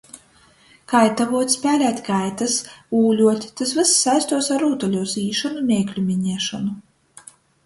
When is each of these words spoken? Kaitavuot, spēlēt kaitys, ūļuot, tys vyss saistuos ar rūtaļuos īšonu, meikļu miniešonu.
Kaitavuot, 0.93 1.51
spēlēt 1.55 1.99
kaitys, 2.07 2.55
ūļuot, 3.01 3.45
tys 3.61 3.75
vyss 3.81 3.93
saistuos 4.07 4.51
ar 4.57 4.65
rūtaļuos 4.67 5.15
īšonu, 5.27 5.63
meikļu 5.69 6.07
miniešonu. 6.09 6.75